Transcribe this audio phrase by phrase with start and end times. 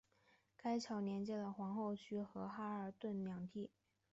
[0.57, 3.69] 该桥连接了皇后区和曼哈顿两地。